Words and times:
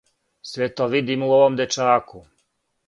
Све 0.51 0.69
то 0.79 0.87
видим 0.93 1.27
у 1.27 1.31
овом 1.37 1.61
дечаку. 1.61 2.27